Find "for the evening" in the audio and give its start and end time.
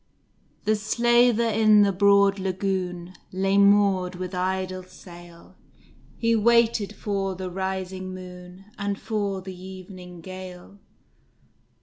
8.99-10.21